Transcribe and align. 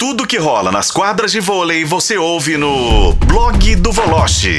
Tudo 0.00 0.26
que 0.26 0.38
rola 0.38 0.72
nas 0.72 0.90
quadras 0.90 1.30
de 1.30 1.40
vôlei 1.40 1.84
você 1.84 2.16
ouve 2.16 2.56
no 2.56 3.12
blog 3.12 3.76
do 3.76 3.92
Voloche. 3.92 4.58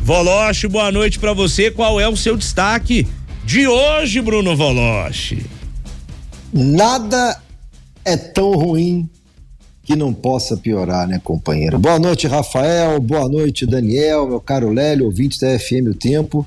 Voloche, 0.00 0.66
boa 0.66 0.90
noite 0.90 1.16
para 1.20 1.32
você. 1.32 1.70
Qual 1.70 2.00
é 2.00 2.08
o 2.08 2.16
seu 2.16 2.36
destaque 2.36 3.06
de 3.44 3.68
hoje, 3.68 4.20
Bruno 4.20 4.56
Voloche? 4.56 5.46
Nada 6.52 7.40
é 8.04 8.16
tão 8.16 8.50
ruim 8.50 9.08
que 9.84 9.94
não 9.94 10.12
possa 10.12 10.56
piorar, 10.56 11.06
né, 11.06 11.20
companheiro? 11.22 11.78
Boa 11.78 12.00
noite, 12.00 12.26
Rafael. 12.26 13.00
Boa 13.00 13.28
noite, 13.28 13.64
Daniel, 13.64 14.26
meu 14.26 14.40
caro 14.40 14.72
Lélio, 14.72 15.06
ouvinte 15.06 15.38
da 15.38 15.56
FM 15.56 15.86
O 15.90 15.94
Tempo. 15.94 16.44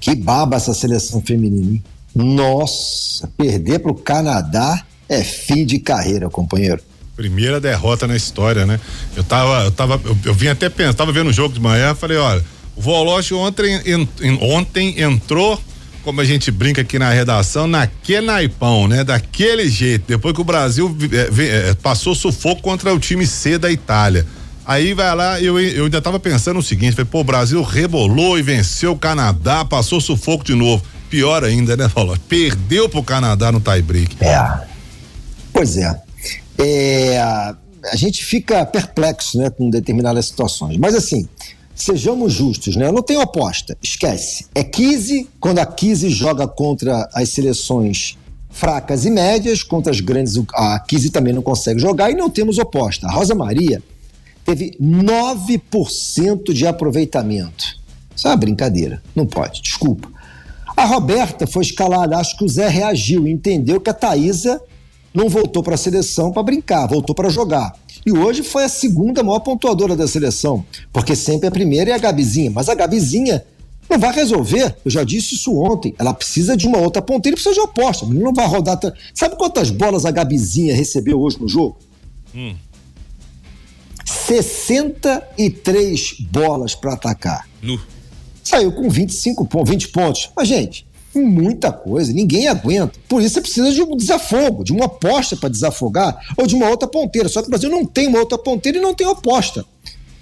Que 0.00 0.12
baba 0.12 0.56
essa 0.56 0.74
seleção 0.74 1.22
feminina, 1.22 1.74
hein? 1.74 1.84
Nossa, 2.14 3.28
perder 3.36 3.78
para 3.78 3.90
o 3.90 3.94
Canadá 3.94 4.84
é 5.08 5.22
fim 5.22 5.64
de 5.64 5.78
carreira, 5.78 6.28
companheiro. 6.28 6.82
Primeira 7.16 7.60
derrota 7.60 8.06
na 8.06 8.16
história, 8.16 8.64
né? 8.64 8.80
Eu 9.16 9.22
tava, 9.22 9.64
eu 9.64 9.70
tava, 9.70 10.00
eu, 10.04 10.16
eu 10.24 10.34
vim 10.34 10.48
até 10.48 10.68
pensar, 10.68 10.94
tava 10.94 11.12
vendo 11.12 11.28
o 11.28 11.32
jogo 11.32 11.54
de 11.54 11.60
manhã, 11.60 11.94
falei, 11.94 12.16
olha, 12.16 12.42
o 12.74 12.80
Voloche 12.80 13.34
ontem, 13.34 13.80
ontem 14.40 15.00
entrou, 15.00 15.60
como 16.02 16.20
a 16.20 16.24
gente 16.24 16.50
brinca 16.50 16.80
aqui 16.80 16.98
na 16.98 17.10
redação, 17.10 17.66
naquele 17.66 18.26
naipão, 18.26 18.88
né? 18.88 19.04
Daquele 19.04 19.68
jeito, 19.68 20.04
depois 20.08 20.34
que 20.34 20.40
o 20.40 20.44
Brasil 20.44 20.96
é, 21.12 21.70
é, 21.70 21.74
passou 21.74 22.14
sufoco 22.14 22.62
contra 22.62 22.92
o 22.94 22.98
time 22.98 23.26
C 23.26 23.58
da 23.58 23.70
Itália. 23.70 24.26
Aí 24.64 24.94
vai 24.94 25.14
lá, 25.14 25.40
eu, 25.40 25.58
eu 25.60 25.84
ainda 25.84 26.00
tava 26.00 26.20
pensando 26.20 26.60
o 26.60 26.62
seguinte, 26.62 26.92
falei, 26.92 27.10
pô, 27.10 27.20
o 27.20 27.24
Brasil 27.24 27.62
rebolou 27.62 28.38
e 28.38 28.42
venceu 28.42 28.92
o 28.92 28.98
Canadá, 28.98 29.64
passou 29.64 30.00
sufoco 30.00 30.44
de 30.44 30.54
novo 30.54 30.82
pior 31.12 31.44
ainda, 31.44 31.76
né, 31.76 31.90
Paulo? 31.90 32.18
Perdeu 32.26 32.88
pro 32.88 33.02
Canadá 33.02 33.52
no 33.52 33.60
tie-break. 33.60 34.16
É. 34.24 34.66
Pois 35.52 35.76
é. 35.76 36.02
é. 36.58 37.18
A 37.20 37.96
gente 37.96 38.24
fica 38.24 38.64
perplexo, 38.64 39.36
né, 39.36 39.50
com 39.50 39.68
determinadas 39.68 40.26
situações. 40.26 40.78
Mas 40.78 40.94
assim, 40.94 41.28
sejamos 41.74 42.32
justos, 42.32 42.76
né? 42.76 42.86
Eu 42.86 42.92
não 42.92 43.02
tenho 43.02 43.20
aposta, 43.20 43.76
esquece. 43.82 44.46
É 44.54 44.64
15 44.64 45.28
quando 45.38 45.58
a 45.58 45.66
15 45.66 46.08
joga 46.08 46.48
contra 46.48 47.06
as 47.12 47.28
seleções 47.28 48.16
fracas 48.48 49.04
e 49.04 49.10
médias, 49.10 49.62
contra 49.62 49.92
as 49.92 50.00
grandes, 50.00 50.34
a 50.54 50.78
15 50.78 51.10
também 51.10 51.34
não 51.34 51.42
consegue 51.42 51.80
jogar 51.80 52.10
e 52.10 52.14
não 52.14 52.30
temos 52.30 52.58
oposta. 52.58 53.06
A 53.06 53.12
Rosa 53.12 53.34
Maria 53.34 53.82
teve 54.44 54.76
9% 54.80 56.52
de 56.54 56.66
aproveitamento. 56.66 57.76
Isso 58.14 58.28
é 58.28 58.30
uma 58.30 58.36
brincadeira, 58.36 59.02
não 59.14 59.26
pode, 59.26 59.60
desculpa. 59.60 60.08
A 60.82 60.84
Roberta 60.84 61.46
foi 61.46 61.62
escalada, 61.62 62.18
acho 62.18 62.36
que 62.36 62.44
o 62.44 62.48
Zé 62.48 62.66
reagiu, 62.66 63.28
entendeu 63.28 63.80
que 63.80 63.88
a 63.88 63.94
Thaísa 63.94 64.60
não 65.14 65.28
voltou 65.28 65.62
para 65.62 65.76
a 65.76 65.78
seleção 65.78 66.32
para 66.32 66.42
brincar, 66.42 66.88
voltou 66.88 67.14
para 67.14 67.28
jogar. 67.28 67.72
E 68.04 68.10
hoje 68.10 68.42
foi 68.42 68.64
a 68.64 68.68
segunda 68.68 69.22
maior 69.22 69.38
pontuadora 69.38 69.94
da 69.94 70.08
seleção, 70.08 70.66
porque 70.92 71.14
sempre 71.14 71.46
a 71.46 71.52
primeira 71.52 71.92
é 71.92 71.94
a 71.94 71.98
Gabizinha, 71.98 72.50
mas 72.50 72.68
a 72.68 72.74
Gabizinha 72.74 73.44
não 73.88 73.96
vai 73.96 74.12
resolver. 74.12 74.76
Eu 74.84 74.90
já 74.90 75.04
disse 75.04 75.36
isso 75.36 75.56
ontem. 75.56 75.94
Ela 76.00 76.12
precisa 76.12 76.56
de 76.56 76.66
uma 76.66 76.78
outra 76.78 77.00
ponteira, 77.00 77.36
precisa 77.36 77.54
de 77.54 77.60
oposta. 77.60 78.04
Mas 78.04 78.18
não 78.18 78.32
vai 78.32 78.48
rodar. 78.48 78.80
Sabe 79.14 79.36
quantas 79.36 79.70
bolas 79.70 80.04
a 80.04 80.10
Gabizinha 80.10 80.74
recebeu 80.74 81.20
hoje 81.20 81.40
no 81.40 81.48
jogo? 81.48 81.78
Hum. 82.34 82.56
63 84.04 86.16
bolas 86.28 86.74
para 86.74 86.94
atacar. 86.94 87.48
No 87.62 87.78
saiu 88.52 88.70
com 88.72 88.88
25 88.88 89.46
pontos, 89.46 89.70
20 89.70 89.88
pontos. 89.88 90.30
Mas, 90.36 90.46
gente, 90.46 90.86
muita 91.14 91.72
coisa, 91.72 92.12
ninguém 92.12 92.48
aguenta. 92.48 92.98
Por 93.08 93.22
isso 93.22 93.34
você 93.34 93.40
precisa 93.40 93.72
de 93.72 93.82
um 93.82 93.96
desafogo, 93.96 94.62
de 94.62 94.72
uma 94.72 94.84
aposta 94.84 95.36
para 95.36 95.48
desafogar, 95.48 96.18
ou 96.36 96.46
de 96.46 96.54
uma 96.54 96.68
outra 96.68 96.86
ponteira. 96.86 97.28
Só 97.28 97.40
que 97.40 97.48
o 97.48 97.50
Brasil 97.50 97.70
não 97.70 97.86
tem 97.86 98.08
uma 98.08 98.18
outra 98.18 98.36
ponteira 98.36 98.76
e 98.76 98.80
não 98.80 98.94
tem 98.94 99.08
aposta. 99.08 99.64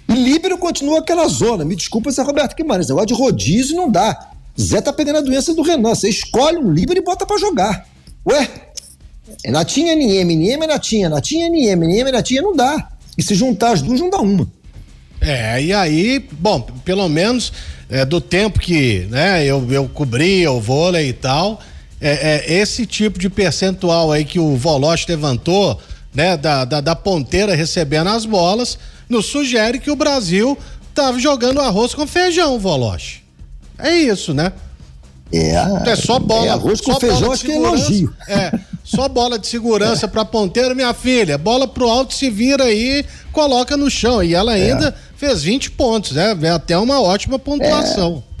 E 0.07 0.13
Líbero 0.13 0.57
continua 0.57 0.99
aquela 0.99 1.27
zona. 1.27 1.65
Me 1.65 1.75
desculpa, 1.75 2.11
Zé 2.11 2.21
Roberto 2.21 2.55
Guimarães. 2.55 2.87
Negócio 2.87 3.07
de 3.07 3.13
rodízio 3.13 3.75
não 3.75 3.89
dá. 3.89 4.31
Zé 4.59 4.81
tá 4.81 4.93
pegando 4.93 5.17
a 5.17 5.21
doença 5.21 5.53
do 5.53 5.61
Renan. 5.61 5.95
Você 5.95 6.09
escolhe 6.09 6.57
um 6.57 6.71
Líbero 6.71 6.99
e 6.99 7.03
bota 7.03 7.25
para 7.25 7.37
jogar. 7.37 7.87
Ué, 8.27 8.49
é 9.43 9.51
Natinha, 9.51 9.95
Nieme, 9.95 10.35
Nieme, 10.35 10.67
Natinha, 10.67 11.09
Natinha, 11.09 11.49
Nieme, 11.49 11.87
Nieme, 11.87 12.11
Natinha, 12.11 12.41
não 12.41 12.55
dá. 12.55 12.89
E 13.17 13.23
se 13.23 13.35
juntar 13.35 13.71
as 13.71 13.81
duas, 13.81 13.99
não 13.99 14.09
dá 14.09 14.19
uma. 14.19 14.47
É, 15.21 15.61
e 15.61 15.71
aí, 15.71 16.19
bom, 16.31 16.61
pelo 16.83 17.07
menos 17.07 17.53
é, 17.91 18.05
do 18.05 18.21
tempo 18.21 18.57
que 18.57 19.05
né, 19.09 19.45
eu, 19.45 19.67
eu 19.69 19.87
cobria 19.89 20.49
o 20.49 20.61
vôlei 20.61 21.09
e 21.09 21.13
tal, 21.13 21.59
é, 21.99 22.45
é, 22.47 22.53
esse 22.53 22.85
tipo 22.85 23.19
de 23.19 23.29
percentual 23.29 24.11
aí 24.11 24.23
que 24.23 24.39
o 24.39 24.55
Voloche 24.55 25.05
levantou, 25.09 25.79
né, 26.13 26.37
da, 26.37 26.63
da, 26.63 26.79
da 26.79 26.95
ponteira 26.95 27.53
recebendo 27.53 28.07
as 28.07 28.25
bolas, 28.25 28.79
nos 29.09 29.25
sugere 29.25 29.77
que 29.77 29.91
o 29.91 29.95
Brasil 29.95 30.57
tava 30.95 31.19
jogando 31.19 31.59
arroz 31.59 31.93
com 31.93 32.07
feijão, 32.07 32.57
Voloche. 32.57 33.21
É 33.77 33.93
isso, 33.93 34.33
né? 34.33 34.53
É, 35.33 35.91
é 35.91 35.95
só 35.95 36.19
bola. 36.19 36.47
É 36.47 36.49
arroz 36.49 36.81
com 36.81 36.99
feijão, 36.99 37.31
acho 37.31 37.45
que 37.45 37.51
é 37.51 37.55
elogio. 37.55 38.13
É, 38.27 38.51
só 38.83 39.07
bola 39.07 39.39
de 39.39 39.47
segurança 39.47 40.05
é. 40.05 40.09
pra 40.09 40.25
ponteira, 40.25 40.75
minha 40.75 40.93
filha. 40.93 41.37
Bola 41.37 41.67
pro 41.67 41.89
alto, 41.89 42.13
se 42.13 42.29
vira 42.29 42.65
aí, 42.65 43.05
coloca 43.31 43.77
no 43.77 43.89
chão. 43.89 44.21
E 44.21 44.35
ela 44.35 44.51
ainda 44.51 44.89
é 44.89 44.93
fez 45.21 45.43
20 45.43 45.71
pontos, 45.71 46.13
né? 46.13 46.35
É 46.41 46.49
até 46.49 46.75
uma 46.75 46.99
ótima 46.99 47.37
pontuação. 47.37 48.23
É. 48.27 48.31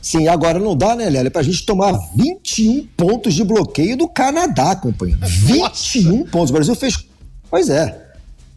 Sim, 0.00 0.28
agora 0.28 0.60
não 0.60 0.76
dá, 0.76 0.94
né, 0.94 1.10
Lélia, 1.10 1.32
pra 1.32 1.42
gente 1.42 1.66
tomar 1.66 1.98
21 2.14 2.86
pontos 2.96 3.34
de 3.34 3.42
bloqueio 3.42 3.96
do 3.96 4.08
Canadá, 4.08 4.76
companheiro. 4.76 5.20
Nossa. 5.50 5.98
21 5.98 6.26
pontos. 6.26 6.50
O 6.50 6.52
Brasil 6.52 6.74
fez. 6.76 7.04
Pois 7.50 7.68
é. 7.68 8.06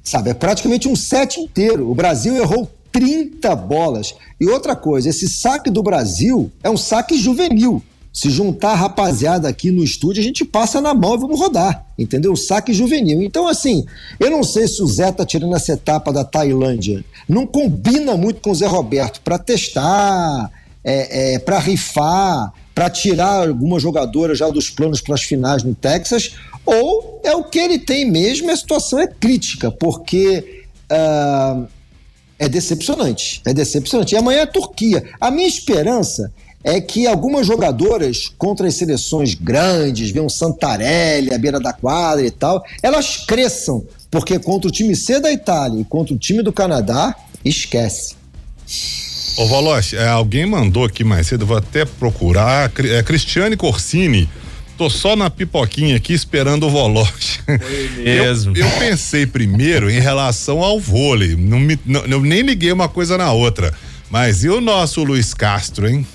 Sabe, 0.03 0.29
é 0.29 0.33
praticamente 0.35 0.87
um 0.87 0.95
set 0.95 1.39
inteiro. 1.39 1.89
O 1.89 1.95
Brasil 1.95 2.37
errou 2.37 2.71
30 2.91 3.55
bolas. 3.55 4.13
E 4.39 4.47
outra 4.47 4.75
coisa, 4.75 5.09
esse 5.09 5.27
saque 5.27 5.71
do 5.71 5.81
Brasil 5.81 6.51
é 6.61 6.69
um 6.69 6.77
saque 6.77 7.17
juvenil. 7.17 7.81
Se 8.13 8.29
juntar 8.29 8.71
a 8.71 8.75
rapaziada 8.75 9.47
aqui 9.47 9.71
no 9.71 9.83
estúdio, 9.83 10.21
a 10.21 10.23
gente 10.23 10.43
passa 10.43 10.81
na 10.81 10.93
mão 10.93 11.15
e 11.15 11.19
vamos 11.19 11.39
rodar, 11.39 11.85
entendeu? 11.97 12.35
Saque 12.35 12.73
juvenil. 12.73 13.23
Então, 13.23 13.47
assim, 13.47 13.85
eu 14.19 14.29
não 14.29 14.43
sei 14.43 14.67
se 14.67 14.81
o 14.83 14.87
Zé 14.87 15.11
tá 15.11 15.25
tirando 15.25 15.55
essa 15.55 15.73
etapa 15.73 16.11
da 16.11 16.25
Tailândia. 16.25 17.05
Não 17.27 17.47
combina 17.47 18.17
muito 18.17 18.41
com 18.41 18.51
o 18.51 18.55
Zé 18.55 18.67
Roberto 18.67 19.21
para 19.21 19.37
testar, 19.37 20.51
é, 20.83 21.35
é, 21.35 21.39
para 21.39 21.57
rifar, 21.59 22.51
para 22.75 22.89
tirar 22.89 23.47
alguma 23.47 23.79
jogadora 23.79 24.35
já 24.35 24.49
dos 24.49 24.69
planos 24.69 24.99
para 24.99 25.15
as 25.15 25.21
finais 25.21 25.63
no 25.63 25.73
Texas, 25.73 26.35
ou 26.65 27.21
é 27.23 27.33
o 27.33 27.45
que 27.45 27.59
ele 27.59 27.79
tem 27.79 28.09
mesmo 28.09 28.51
a 28.51 28.55
situação 28.55 28.99
é 28.99 29.07
crítica, 29.07 29.71
porque. 29.71 30.63
Uh, 30.91 31.65
é 32.37 32.49
decepcionante, 32.49 33.39
é 33.45 33.53
decepcionante. 33.53 34.15
E 34.15 34.17
amanhã 34.17 34.39
é 34.39 34.41
a 34.41 34.47
Turquia. 34.47 35.07
A 35.21 35.29
minha 35.29 35.47
esperança 35.47 36.33
é 36.63 36.79
que 36.79 37.07
algumas 37.07 37.47
jogadoras 37.47 38.31
contra 38.37 38.67
as 38.67 38.75
seleções 38.75 39.33
grandes, 39.33 40.11
vê 40.11 40.19
um 40.19 40.29
Santarelli 40.29 41.33
à 41.33 41.37
beira 41.37 41.59
da 41.59 41.73
quadra 41.73 42.25
e 42.25 42.31
tal, 42.31 42.63
elas 42.81 43.17
cresçam, 43.17 43.83
porque 44.09 44.37
contra 44.37 44.67
o 44.67 44.71
time 44.71 44.95
C 44.95 45.19
da 45.19 45.31
Itália 45.31 45.81
e 45.81 45.85
contra 45.85 46.13
o 46.13 46.17
time 46.17 46.43
do 46.43 46.53
Canadá, 46.53 47.15
esquece. 47.43 48.15
Ô 49.37 49.47
Valoche, 49.47 49.95
é, 49.95 50.07
alguém 50.07 50.45
mandou 50.45 50.83
aqui 50.83 51.03
mais 51.03 51.27
cedo, 51.27 51.45
vou 51.45 51.57
até 51.57 51.85
procurar, 51.85 52.71
é 52.77 53.01
Cristiane 53.01 53.55
Corsini, 53.55 54.29
tô 54.77 54.89
só 54.89 55.15
na 55.15 55.29
pipoquinha 55.29 55.95
aqui 55.95 56.13
esperando 56.13 56.67
o 56.67 56.69
Voloche. 56.69 57.39
mesmo. 57.97 58.55
Eu, 58.55 58.65
eu, 58.65 58.71
pensei 58.77 59.25
primeiro 59.25 59.89
em 59.89 59.99
relação 59.99 60.61
ao 60.61 60.79
vôlei, 60.79 61.35
não 61.35 61.59
me, 61.59 61.79
não, 61.85 62.01
eu 62.01 62.21
nem 62.21 62.41
liguei 62.41 62.71
uma 62.71 62.89
coisa 62.89 63.17
na 63.17 63.31
outra, 63.31 63.73
mas 64.09 64.43
e 64.43 64.49
o 64.49 64.59
nosso 64.59 65.03
Luiz 65.03 65.33
Castro, 65.33 65.87
hein? 65.87 66.05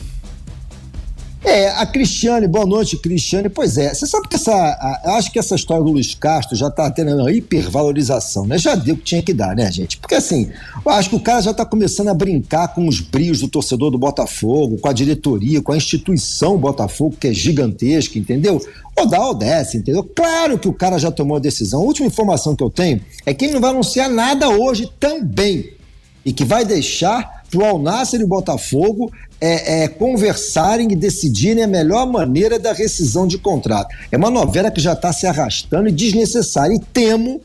É, 1.46 1.68
a 1.68 1.86
Cristiane, 1.86 2.48
boa 2.48 2.66
noite, 2.66 2.96
Cristiane. 2.96 3.48
Pois 3.48 3.78
é, 3.78 3.94
você 3.94 4.04
sabe 4.04 4.26
que 4.26 4.34
essa. 4.34 4.52
A, 4.52 5.16
acho 5.16 5.30
que 5.30 5.38
essa 5.38 5.54
história 5.54 5.84
do 5.84 5.92
Luiz 5.92 6.12
Castro 6.12 6.56
já 6.56 6.66
está 6.66 6.90
tendo 6.90 7.14
uma 7.14 7.30
hipervalorização, 7.30 8.44
né? 8.44 8.58
Já 8.58 8.74
deu 8.74 8.96
o 8.96 8.98
que 8.98 9.04
tinha 9.04 9.22
que 9.22 9.32
dar, 9.32 9.54
né, 9.54 9.70
gente? 9.70 9.96
Porque 9.96 10.16
assim, 10.16 10.50
eu 10.84 10.90
acho 10.90 11.08
que 11.08 11.14
o 11.14 11.20
cara 11.20 11.40
já 11.40 11.52
está 11.52 11.64
começando 11.64 12.08
a 12.08 12.14
brincar 12.14 12.74
com 12.74 12.88
os 12.88 12.98
brios 12.98 13.38
do 13.38 13.46
torcedor 13.46 13.92
do 13.92 13.98
Botafogo, 13.98 14.76
com 14.78 14.88
a 14.88 14.92
diretoria, 14.92 15.62
com 15.62 15.70
a 15.70 15.76
instituição 15.76 16.58
Botafogo, 16.58 17.16
que 17.16 17.28
é 17.28 17.32
gigantesca, 17.32 18.18
entendeu? 18.18 18.60
Ou 18.96 19.06
dá 19.06 19.24
ou 19.24 19.32
desce, 19.32 19.76
entendeu? 19.76 20.02
Claro 20.02 20.58
que 20.58 20.66
o 20.66 20.72
cara 20.72 20.98
já 20.98 21.12
tomou 21.12 21.36
a 21.36 21.40
decisão. 21.40 21.80
A 21.80 21.84
última 21.84 22.08
informação 22.08 22.56
que 22.56 22.64
eu 22.64 22.70
tenho 22.70 23.00
é 23.24 23.32
que 23.32 23.44
ele 23.44 23.54
não 23.54 23.60
vai 23.60 23.70
anunciar 23.70 24.10
nada 24.10 24.48
hoje 24.48 24.90
também. 24.98 25.74
E 26.24 26.32
que 26.32 26.44
vai 26.44 26.64
deixar 26.64 27.35
para 27.50 27.60
o 27.60 27.64
Alnasser 27.64 28.20
e 28.20 28.24
o 28.24 28.28
Botafogo 28.28 29.10
é, 29.40 29.84
é, 29.84 29.88
conversarem 29.88 30.90
e 30.92 30.96
decidirem 30.96 31.64
a 31.64 31.66
melhor 31.66 32.06
maneira 32.06 32.58
da 32.58 32.72
rescisão 32.72 33.26
de 33.26 33.38
contrato. 33.38 33.94
É 34.10 34.16
uma 34.16 34.30
novela 34.30 34.70
que 34.70 34.80
já 34.80 34.92
está 34.92 35.12
se 35.12 35.26
arrastando 35.26 35.88
e 35.88 35.92
desnecessária. 35.92 36.74
E 36.74 36.80
temo, 36.80 37.40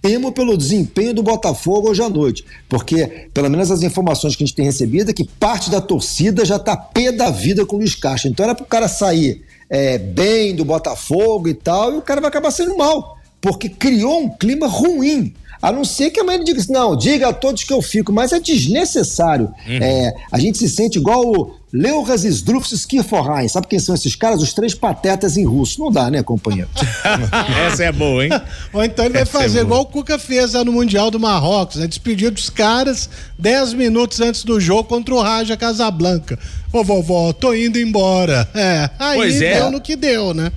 temo 0.00 0.32
pelo 0.32 0.56
desempenho 0.56 1.14
do 1.14 1.22
Botafogo 1.22 1.90
hoje 1.90 2.02
à 2.02 2.08
noite. 2.08 2.44
Porque, 2.68 3.28
pelo 3.34 3.50
menos 3.50 3.70
as 3.70 3.82
informações 3.82 4.36
que 4.36 4.44
a 4.44 4.46
gente 4.46 4.56
tem 4.56 4.64
recebido, 4.64 5.10
é 5.10 5.14
que 5.14 5.24
parte 5.24 5.70
da 5.70 5.80
torcida 5.80 6.44
já 6.44 6.56
está 6.56 6.76
pé 6.76 7.10
da 7.10 7.30
vida 7.30 7.66
com 7.66 7.76
o 7.76 7.78
Luiz 7.80 7.94
Castro. 7.94 8.30
Então 8.30 8.44
era 8.44 8.54
para 8.54 8.64
o 8.64 8.68
cara 8.68 8.88
sair 8.88 9.44
é, 9.68 9.98
bem 9.98 10.54
do 10.54 10.64
Botafogo 10.64 11.48
e 11.48 11.54
tal, 11.54 11.94
e 11.94 11.98
o 11.98 12.02
cara 12.02 12.20
vai 12.20 12.28
acabar 12.28 12.50
sendo 12.50 12.76
mal, 12.76 13.18
porque 13.40 13.68
criou 13.68 14.20
um 14.20 14.28
clima 14.28 14.66
ruim. 14.66 15.34
A 15.66 15.72
não 15.72 15.84
ser 15.84 16.10
que 16.10 16.20
a 16.20 16.22
mãe 16.22 16.38
diga 16.44 16.60
assim, 16.60 16.72
não, 16.72 16.94
diga 16.94 17.30
a 17.30 17.32
todos 17.32 17.64
que 17.64 17.72
eu 17.72 17.82
fico, 17.82 18.12
mas 18.12 18.32
é 18.32 18.38
desnecessário. 18.38 19.52
Uhum. 19.66 19.78
É, 19.82 20.14
a 20.30 20.38
gente 20.38 20.58
se 20.58 20.68
sente 20.68 20.96
igual 20.96 21.26
o 21.26 21.56
Leuras 21.72 22.20
Zdrufsky 22.20 23.02
Forrain. 23.02 23.48
Sabe 23.48 23.66
quem 23.66 23.80
são 23.80 23.92
esses 23.92 24.14
caras? 24.14 24.40
Os 24.40 24.54
três 24.54 24.76
patetas 24.76 25.36
em 25.36 25.44
russo. 25.44 25.80
Não 25.80 25.90
dá, 25.90 26.08
né, 26.08 26.22
companheiro? 26.22 26.68
Essa 27.66 27.82
é 27.82 27.90
boa, 27.90 28.24
hein? 28.24 28.30
Ou 28.72 28.84
então 28.84 29.06
ele 29.06 29.14
vai 29.14 29.22
Essa 29.22 29.38
é 29.38 29.42
fazer 29.42 29.58
é 29.58 29.62
igual 29.62 29.80
o 29.80 29.86
Cuca 29.86 30.20
fez 30.20 30.52
lá 30.52 30.64
no 30.64 30.70
Mundial 30.70 31.10
do 31.10 31.18
Marrocos, 31.18 31.78
né? 31.78 31.88
Despediu 31.88 32.30
dos 32.30 32.48
caras 32.48 33.10
dez 33.36 33.72
minutos 33.72 34.20
antes 34.20 34.44
do 34.44 34.60
jogo 34.60 34.84
contra 34.84 35.16
o 35.16 35.20
Raja 35.20 35.56
Casablanca. 35.56 36.38
Ô, 36.72 36.84
vovó, 36.84 37.32
tô 37.32 37.52
indo 37.52 37.76
embora. 37.76 38.48
É, 38.54 38.88
aí 39.00 39.18
pois 39.18 39.42
é. 39.42 39.54
deu 39.54 39.72
no 39.72 39.80
que 39.80 39.96
deu, 39.96 40.32
né? 40.32 40.52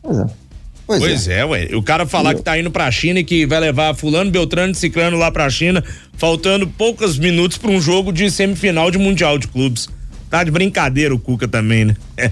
Pois 0.00 0.18
é. 0.18 0.45
Pois, 0.86 1.00
pois 1.00 1.28
é. 1.28 1.40
é. 1.40 1.44
ué. 1.44 1.68
O 1.74 1.82
cara 1.82 2.06
falar 2.06 2.34
que 2.34 2.42
tá 2.42 2.58
indo 2.58 2.70
pra 2.70 2.90
China 2.90 3.20
e 3.20 3.24
que 3.24 3.44
vai 3.44 3.58
levar 3.58 3.94
fulano, 3.94 4.30
Beltrano 4.30 4.72
e 4.72 4.76
Ciclano 4.76 5.18
lá 5.18 5.30
pra 5.30 5.50
China, 5.50 5.82
faltando 6.16 6.66
poucos 6.66 7.18
minutos 7.18 7.58
para 7.58 7.70
um 7.70 7.80
jogo 7.80 8.12
de 8.12 8.30
semifinal 8.30 8.90
de 8.90 8.98
Mundial 8.98 9.38
de 9.38 9.48
Clubes. 9.48 9.88
Tá 10.30 10.44
de 10.44 10.50
brincadeira 10.50 11.14
o 11.14 11.18
Cuca 11.18 11.48
também, 11.48 11.84
né? 11.84 11.96
É. 12.16 12.30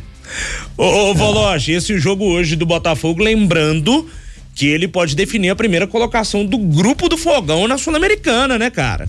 Ô, 0.79 1.11
ô 1.11 1.15
Voloche, 1.15 1.73
esse 1.73 1.99
jogo 1.99 2.25
hoje 2.25 2.57
do 2.57 2.65
Botafogo, 2.65 3.23
lembrando 3.23 4.09
que 4.55 4.67
ele 4.67 4.89
pode 4.89 5.15
definir 5.15 5.51
a 5.51 5.57
primeira 5.57 5.87
colocação 5.87 6.47
do 6.47 6.57
grupo 6.57 7.11
do 7.11 7.19
Fogão 7.19 7.69
na 7.69 7.77
Sul-Americana, 7.77 8.59
né, 8.59 8.71
cara? 8.71 9.07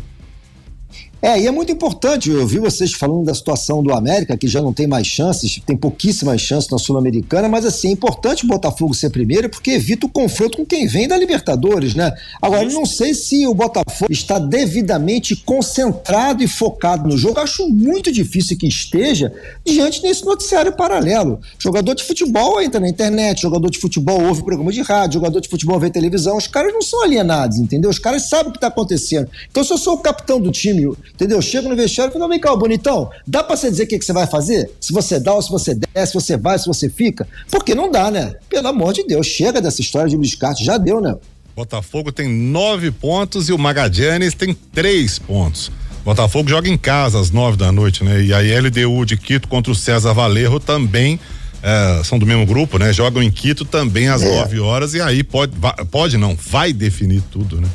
É, 1.21 1.39
e 1.39 1.47
é 1.47 1.51
muito 1.51 1.71
importante, 1.71 2.29
eu 2.29 2.45
vi 2.45 2.59
vocês 2.59 2.93
falando 2.93 3.25
da 3.25 3.33
situação 3.33 3.81
do 3.81 3.91
América, 3.91 4.37
que 4.37 4.47
já 4.47 4.61
não 4.61 4.71
tem 4.71 4.85
mais 4.85 5.07
chances, 5.07 5.59
tem 5.65 5.75
pouquíssimas 5.75 6.39
chances 6.41 6.69
na 6.69 6.77
Sul-Americana, 6.77 7.49
mas 7.49 7.65
assim, 7.65 7.89
é 7.89 7.91
importante 7.91 8.45
o 8.45 8.47
Botafogo 8.47 8.93
ser 8.93 9.09
primeiro, 9.09 9.49
porque 9.49 9.71
evita 9.71 10.05
o 10.05 10.09
confronto 10.09 10.57
com 10.57 10.65
quem 10.65 10.87
vem 10.87 11.07
da 11.07 11.17
Libertadores, 11.17 11.95
né? 11.95 12.13
Agora, 12.41 12.63
eu 12.63 12.71
não 12.71 12.85
sei 12.85 13.13
se 13.13 13.47
o 13.47 13.53
Botafogo 13.53 14.11
está 14.11 14.37
devidamente 14.37 15.35
concentrado 15.35 16.43
e 16.43 16.47
focado 16.47 17.09
no 17.09 17.17
jogo, 17.17 17.39
acho 17.39 17.67
muito 17.69 18.11
difícil 18.11 18.57
que 18.57 18.67
esteja 18.67 19.33
diante 19.65 20.01
desse 20.01 20.23
noticiário 20.25 20.75
paralelo. 20.75 21.39
Jogador 21.57 21.95
de 21.95 22.03
futebol 22.03 22.61
entra 22.61 22.79
na 22.79 22.89
internet, 22.89 23.41
jogador 23.41 23.69
de 23.69 23.79
futebol 23.79 24.21
ouve 24.23 24.43
programa 24.43 24.71
de 24.71 24.81
rádio, 24.81 25.13
jogador 25.13 25.41
de 25.41 25.49
futebol 25.49 25.79
vê 25.79 25.89
televisão, 25.89 26.37
os 26.37 26.47
caras 26.47 26.73
não 26.73 26.81
são 26.81 27.03
alienados, 27.03 27.57
entendeu? 27.57 27.89
Os 27.89 27.99
caras 27.99 28.29
sabem 28.29 28.49
o 28.49 28.51
que 28.51 28.57
está 28.57 28.67
acontecendo. 28.67 29.29
Então, 29.49 29.63
se 29.63 29.73
eu 29.73 29.77
sou 29.77 29.95
o 29.95 29.99
capitão 29.99 30.39
do 30.39 30.51
time 30.51 30.85
Entendeu? 31.15 31.41
Chego 31.41 31.69
no 31.69 31.75
vestiário 31.77 32.11
e 32.11 32.13
falo, 32.13 32.27
vem 32.27 32.39
cá, 32.39 32.53
bonitão, 32.55 33.09
dá 33.25 33.41
pra 33.41 33.55
você 33.55 33.71
dizer 33.71 33.83
o 33.83 33.87
que, 33.87 33.97
que 33.97 34.05
você 34.05 34.11
vai 34.11 34.27
fazer? 34.27 34.69
Se 34.81 34.91
você 34.91 35.17
dá 35.17 35.33
ou 35.33 35.41
se 35.41 35.49
você 35.49 35.73
desce, 35.73 36.11
se 36.11 36.13
você 36.13 36.37
vai, 36.37 36.59
se 36.59 36.67
você 36.67 36.89
fica? 36.89 37.25
Porque 37.49 37.73
não 37.73 37.89
dá, 37.89 38.11
né? 38.11 38.35
Pelo 38.49 38.67
amor 38.67 38.93
de 38.93 39.03
Deus, 39.07 39.25
chega 39.25 39.61
dessa 39.61 39.79
história 39.79 40.09
de 40.09 40.37
Castro, 40.37 40.65
já 40.65 40.77
deu, 40.77 40.99
né? 40.99 41.15
Botafogo 41.55 42.11
tem 42.11 42.27
nove 42.27 42.91
pontos 42.91 43.47
e 43.47 43.53
o 43.53 43.57
Magadianes 43.57 44.33
tem 44.33 44.53
três 44.73 45.17
pontos. 45.17 45.71
Botafogo 46.03 46.49
joga 46.49 46.67
em 46.67 46.77
casa 46.77 47.17
às 47.17 47.31
nove 47.31 47.55
da 47.55 47.71
noite, 47.71 48.03
né? 48.03 48.21
E 48.21 48.33
a 48.33 48.39
LDU 48.39 49.05
de 49.05 49.15
Quito 49.15 49.47
contra 49.47 49.71
o 49.71 49.75
César 49.75 50.13
Valerro 50.13 50.59
também 50.59 51.17
é, 51.63 52.03
são 52.03 52.19
do 52.19 52.25
mesmo 52.25 52.45
grupo, 52.45 52.77
né? 52.77 52.91
Jogam 52.91 53.23
em 53.23 53.31
Quito 53.31 53.63
também 53.63 54.09
às 54.09 54.21
é. 54.21 54.29
nove 54.29 54.59
horas 54.59 54.93
e 54.93 55.01
aí 55.01 55.23
pode, 55.23 55.53
pode 55.89 56.17
não, 56.17 56.35
vai 56.35 56.73
definir 56.73 57.23
tudo, 57.31 57.59
né? 57.61 57.67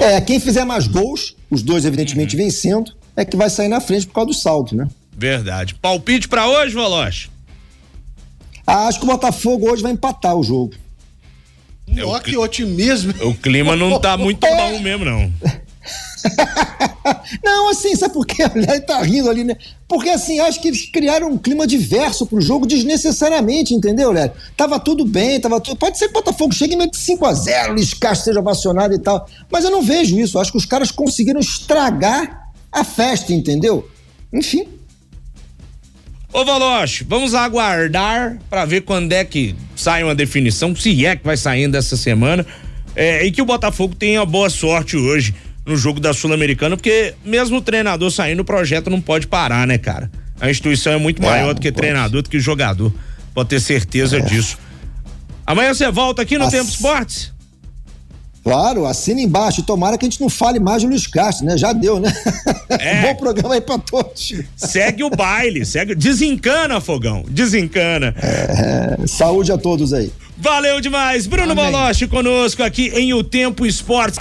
É, 0.00 0.20
quem 0.20 0.38
fizer 0.38 0.64
mais 0.64 0.86
gols, 0.86 1.34
os 1.50 1.62
dois 1.62 1.84
evidentemente 1.84 2.36
uhum. 2.36 2.42
vencendo, 2.42 2.92
é 3.16 3.24
que 3.24 3.36
vai 3.36 3.50
sair 3.50 3.68
na 3.68 3.80
frente 3.80 4.06
por 4.06 4.14
causa 4.14 4.28
do 4.28 4.34
salto, 4.34 4.76
né? 4.76 4.88
Verdade. 5.16 5.74
Palpite 5.74 6.28
para 6.28 6.46
hoje, 6.46 6.74
Voloche? 6.74 7.30
Ah, 8.66 8.86
acho 8.86 8.98
que 8.98 9.04
o 9.04 9.08
Botafogo 9.08 9.70
hoje 9.70 9.82
vai 9.82 9.92
empatar 9.92 10.36
o 10.36 10.42
jogo. 10.42 10.74
É, 11.96 12.04
Ó, 12.04 12.18
que 12.20 12.36
otimismo. 12.36 13.14
O 13.22 13.34
clima 13.34 13.74
não 13.74 13.98
tá 13.98 14.16
muito 14.16 14.44
é. 14.44 14.56
bom 14.56 14.78
mesmo, 14.80 15.04
não. 15.04 15.32
não, 17.42 17.70
assim, 17.70 17.94
sabe 17.96 18.14
por 18.14 18.26
quê? 18.26 18.42
Ele 18.54 18.80
tá 18.80 19.00
rindo 19.02 19.28
ali, 19.28 19.44
né? 19.44 19.56
Porque 19.88 20.10
assim, 20.10 20.38
acho 20.40 20.60
que 20.60 20.68
eles 20.68 20.90
criaram 20.90 21.30
um 21.30 21.38
clima 21.38 21.66
diverso 21.66 22.26
pro 22.26 22.40
jogo 22.40 22.66
desnecessariamente, 22.66 23.72
entendeu, 23.72 24.12
Léo? 24.12 24.30
Tava 24.54 24.78
tudo 24.78 25.04
bem, 25.04 25.40
tava 25.40 25.60
tudo. 25.60 25.76
Pode 25.76 25.98
ser 25.98 26.06
que 26.06 26.10
o 26.10 26.22
Botafogo 26.22 26.52
chegue 26.52 26.74
e 26.74 26.76
mete 26.76 26.98
5x0, 26.98 27.68
Luiz 27.72 27.94
Castro 27.94 28.26
seja 28.26 28.42
vacionado 28.42 28.94
e 28.94 28.98
tal. 28.98 29.26
Mas 29.50 29.64
eu 29.64 29.70
não 29.70 29.82
vejo 29.82 30.18
isso. 30.20 30.38
Acho 30.38 30.52
que 30.52 30.58
os 30.58 30.66
caras 30.66 30.90
conseguiram 30.90 31.40
estragar 31.40 32.50
a 32.70 32.84
festa, 32.84 33.32
entendeu? 33.32 33.88
Enfim. 34.30 34.68
Ô 36.30 36.44
Valoche, 36.44 37.04
vamos 37.08 37.34
aguardar 37.34 38.38
para 38.50 38.66
ver 38.66 38.82
quando 38.82 39.12
é 39.12 39.24
que 39.24 39.56
sai 39.74 40.04
uma 40.04 40.14
definição, 40.14 40.76
se 40.76 41.06
é 41.06 41.16
que 41.16 41.24
vai 41.24 41.38
saindo 41.38 41.76
essa 41.76 41.96
semana. 41.96 42.44
É, 42.94 43.24
e 43.24 43.30
que 43.30 43.40
o 43.40 43.46
Botafogo 43.46 43.94
tenha 43.94 44.24
boa 44.26 44.50
sorte 44.50 44.96
hoje 44.96 45.34
no 45.68 45.76
jogo 45.76 46.00
da 46.00 46.14
Sul-Americana, 46.14 46.76
porque 46.76 47.14
mesmo 47.24 47.58
o 47.58 47.60
treinador 47.60 48.10
saindo, 48.10 48.40
o 48.40 48.44
projeto 48.44 48.88
não 48.88 49.00
pode 49.00 49.26
parar, 49.26 49.66
né, 49.66 49.76
cara? 49.76 50.10
A 50.40 50.50
instituição 50.50 50.94
é 50.94 50.98
muito 50.98 51.22
maior 51.22 51.50
é, 51.50 51.54
do 51.54 51.60
que 51.60 51.70
pode. 51.70 51.76
treinador, 51.76 52.22
do 52.22 52.30
que 52.30 52.40
jogador. 52.40 52.92
Pode 53.34 53.50
ter 53.50 53.60
certeza 53.60 54.18
é. 54.18 54.20
disso. 54.20 54.58
Amanhã 55.46 55.74
você 55.74 55.90
volta 55.90 56.22
aqui 56.22 56.38
no 56.38 56.44
Ass... 56.44 56.50
Tempo 56.50 56.68
Esportes? 56.68 57.32
Claro, 58.42 58.86
assina 58.86 59.20
embaixo. 59.20 59.62
Tomara 59.62 59.98
que 59.98 60.06
a 60.06 60.08
gente 60.08 60.20
não 60.20 60.30
fale 60.30 60.58
mais 60.58 60.80
de 60.80 60.88
Luiz 60.88 61.06
Castro, 61.06 61.44
né? 61.44 61.58
Já 61.58 61.72
deu, 61.72 62.00
né? 62.00 62.12
É. 62.70 63.00
Bom 63.00 63.14
programa 63.14 63.54
aí 63.54 63.62
pra 63.62 63.78
todos. 63.78 64.34
Segue 64.54 65.02
o 65.02 65.08
baile, 65.08 65.64
segue. 65.64 65.94
Desencana, 65.94 66.82
fogão. 66.82 67.24
Desencana. 67.26 68.14
É, 68.18 69.06
saúde 69.06 69.50
a 69.50 69.56
todos 69.56 69.94
aí. 69.94 70.12
Valeu 70.36 70.78
demais. 70.78 71.26
Bruno 71.26 71.54
Baloche 71.54 72.06
conosco 72.06 72.62
aqui 72.62 72.88
em 72.94 73.14
O 73.14 73.24
Tempo 73.24 73.64
Esportes. 73.64 74.18